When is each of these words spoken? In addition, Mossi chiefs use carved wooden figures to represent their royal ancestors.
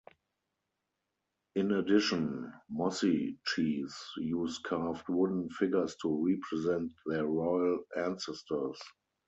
In 1.53 1.73
addition, 1.73 2.51
Mossi 2.71 3.37
chiefs 3.45 4.03
use 4.17 4.57
carved 4.57 5.07
wooden 5.07 5.51
figures 5.51 5.95
to 6.01 6.25
represent 6.27 6.91
their 7.05 7.27
royal 7.27 7.83
ancestors. 7.95 8.81